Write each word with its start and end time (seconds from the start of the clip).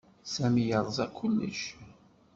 Sami 0.33 0.63
yerẓa 0.69 1.05
kullec. 1.17 1.61